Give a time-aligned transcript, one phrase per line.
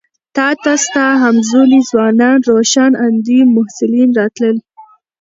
[0.35, 4.57] تا ته ستا همزولي ځوانان روښان اندي محصلین راتلل.